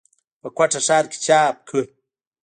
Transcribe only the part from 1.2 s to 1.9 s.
چاپ کړه۔